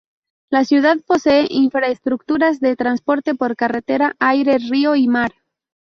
[0.49, 5.31] La ciudad posee infraestructuras de transporte por carretera, aire, río y mar.